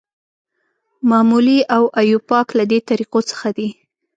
معمولي 1.09 1.59
او 1.75 1.83
ایوپاک 1.99 2.47
له 2.57 2.63
دې 2.71 2.79
طریقو 2.89 3.19
څخه 3.29 3.47
دي. 3.57 3.69